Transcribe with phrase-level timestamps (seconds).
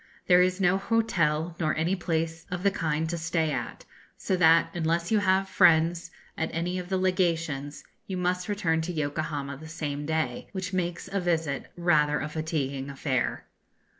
[0.25, 3.85] There is no hotel nor any place of the kind to stay at;
[4.17, 8.91] so that, unless you have friends at any of the Legations, you must return to
[8.91, 13.45] Yokohama the same day, which makes a visit rather a fatiguing affair.